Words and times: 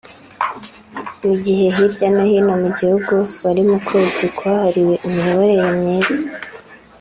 mu 1.25 1.33
gihe 1.43 1.65
hirya 1.75 2.07
no 2.15 2.23
hino 2.31 2.53
mu 2.63 2.69
gihugu 2.77 3.13
bari 3.41 3.61
mu 3.69 3.77
kwezi 3.87 4.23
kwahariwe 4.37 4.93
imiyoborere 5.07 5.67
myiza 5.79 6.21